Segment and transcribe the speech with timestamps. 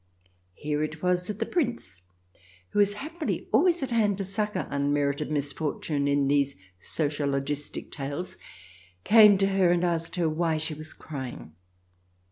[0.55, 2.01] Here it was that the Prince,
[2.69, 8.35] who is happily always at hand to succour unmerited mis fortune in these sociologistic tales,
[9.03, 11.53] came to her and asked her why she was crying.